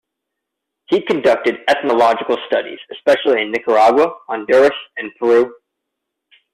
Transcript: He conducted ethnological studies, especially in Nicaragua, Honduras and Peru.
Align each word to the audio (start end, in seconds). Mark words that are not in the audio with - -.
He 0.87 0.99
conducted 1.03 1.59
ethnological 1.67 2.39
studies, 2.47 2.79
especially 2.91 3.43
in 3.43 3.51
Nicaragua, 3.51 4.11
Honduras 4.27 4.73
and 4.97 5.11
Peru. 5.19 5.53